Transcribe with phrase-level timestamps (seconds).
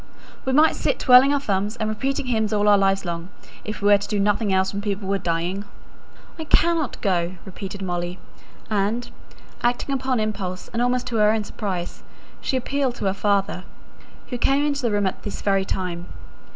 [0.45, 3.29] We might sit twirling our thumbs, and repeating hymns all our lives long,
[3.63, 5.63] if we were to do nothing else when people were dying."
[6.39, 8.17] "I cannot go," repeated Molly.
[8.67, 9.11] And,
[9.61, 12.01] acting upon impulse, and almost to her own surprise,
[12.41, 13.63] she appealed to her father,
[14.29, 16.07] who came into the room at this very time.